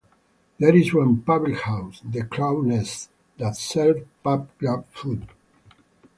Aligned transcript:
There 0.57 0.75
is 0.75 0.95
one 0.95 1.21
public 1.21 1.59
house, 1.59 2.01
'The 2.03 2.23
Crow's 2.25 2.65
Nest', 2.65 3.09
that 3.37 3.55
serves 3.55 4.01
'pub-grub' 4.23 4.87
food. 4.91 5.27